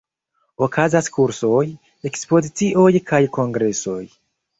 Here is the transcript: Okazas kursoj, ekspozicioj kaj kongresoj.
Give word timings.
Okazas 0.67 1.09
kursoj, 1.17 1.59
ekspozicioj 2.11 2.89
kaj 3.13 3.21
kongresoj. 3.37 4.01